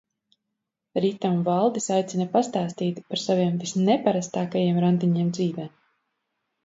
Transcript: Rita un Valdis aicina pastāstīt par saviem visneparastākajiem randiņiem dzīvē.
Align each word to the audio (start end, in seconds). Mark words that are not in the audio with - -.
Rita 1.03 1.29
un 1.35 1.43
Valdis 1.49 1.89
aicina 1.97 2.27
pastāstīt 2.37 3.03
par 3.11 3.21
saviem 3.25 3.61
visneparastākajiem 3.65 4.81
randiņiem 4.87 5.33
dzīvē. 5.41 5.69